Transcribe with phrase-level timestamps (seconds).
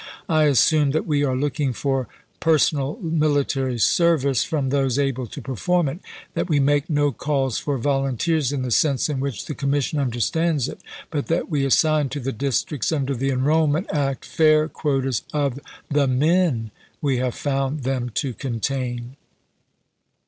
[0.27, 2.07] I assume that we are looking for
[2.39, 5.99] personal military service from those able to Fry, perform it,
[6.33, 9.53] that we make no calls for volunteers in the" and therk sense in which the
[9.53, 10.79] commission understands it,
[11.11, 14.73] but that we sorStion" ass^n to the districts under the enrollment act fair p.
[14.73, 15.59] 52.' quotas of
[15.91, 19.17] the men we have found them to contain.